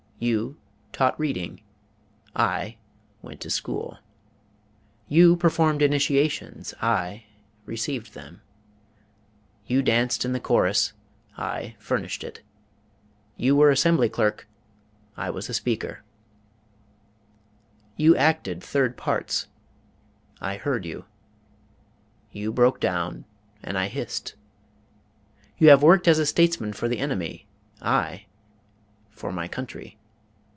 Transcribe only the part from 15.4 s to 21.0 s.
a speaker: you acted third parts, I heard